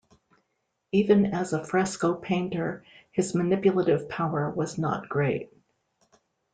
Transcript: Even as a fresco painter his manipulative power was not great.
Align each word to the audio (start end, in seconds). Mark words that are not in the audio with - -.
Even 0.91 1.27
as 1.27 1.53
a 1.53 1.63
fresco 1.63 2.15
painter 2.15 2.83
his 3.11 3.35
manipulative 3.35 4.09
power 4.09 4.49
was 4.49 4.79
not 4.79 5.07
great. 5.07 5.53